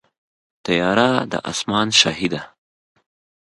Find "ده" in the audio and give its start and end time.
2.33-2.41